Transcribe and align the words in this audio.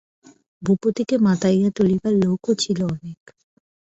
ভূপতিকে 0.61 1.15
মাতাইয়া 1.17 1.69
তুলিবার 1.77 2.13
লোকও 2.23 2.51
ছিল 2.55 2.79
অনেক। 2.93 3.19